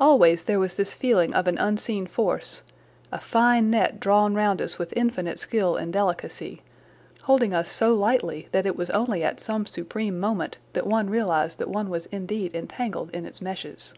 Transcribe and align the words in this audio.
Always 0.00 0.44
there 0.44 0.58
was 0.58 0.76
this 0.76 0.94
feeling 0.94 1.34
of 1.34 1.46
an 1.46 1.58
unseen 1.58 2.06
force, 2.06 2.62
a 3.12 3.20
fine 3.20 3.68
net 3.70 4.00
drawn 4.00 4.34
round 4.34 4.62
us 4.62 4.78
with 4.78 4.94
infinite 4.96 5.38
skill 5.38 5.76
and 5.76 5.92
delicacy, 5.92 6.62
holding 7.24 7.52
us 7.52 7.70
so 7.70 7.92
lightly 7.92 8.48
that 8.52 8.64
it 8.64 8.76
was 8.76 8.88
only 8.88 9.22
at 9.22 9.40
some 9.40 9.66
supreme 9.66 10.18
moment 10.18 10.56
that 10.72 10.86
one 10.86 11.10
realised 11.10 11.58
that 11.58 11.68
one 11.68 11.90
was 11.90 12.06
indeed 12.06 12.54
entangled 12.54 13.10
in 13.10 13.26
its 13.26 13.42
meshes. 13.42 13.92